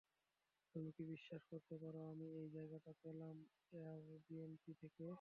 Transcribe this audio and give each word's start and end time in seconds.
তুমি 0.75 0.89
কি 0.95 1.03
বিশ্বাস 1.11 1.41
করতে 1.51 1.75
পারো 1.81 1.99
আমি 2.11 2.27
এই 2.39 2.47
জায়গাটা 2.55 2.91
পেলাম 3.01 3.35
এয়ারবিএনবি 3.73 4.73
থেকে? 4.81 5.05